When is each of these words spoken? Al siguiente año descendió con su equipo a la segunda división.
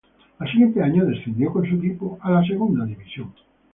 Al 0.39 0.49
siguiente 0.51 0.81
año 0.81 1.05
descendió 1.05 1.53
con 1.53 1.63
su 1.69 1.75
equipo 1.75 2.17
a 2.21 2.31
la 2.31 2.43
segunda 2.43 2.83
división. 2.87 3.31